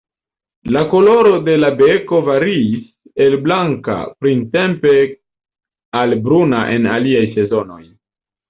La 0.75 0.79
koloro 0.93 1.33
de 1.49 1.57
la 1.63 1.69
beko 1.81 2.21
variis 2.29 2.81
el 3.25 3.37
blanka 3.49 3.99
printempe 4.25 4.95
al 6.01 6.17
bruna 6.29 6.67
en 6.79 6.93
aliaj 6.97 7.25
sezonoj. 7.39 7.83